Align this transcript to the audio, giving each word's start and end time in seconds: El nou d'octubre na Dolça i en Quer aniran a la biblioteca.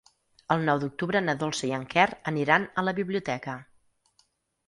El 0.53 0.63
nou 0.67 0.79
d'octubre 0.83 1.19
na 1.25 1.33
Dolça 1.43 1.67
i 1.67 1.75
en 1.79 1.85
Quer 1.91 2.07
aniran 2.31 2.65
a 2.83 2.85
la 2.87 2.93
biblioteca. 3.01 3.57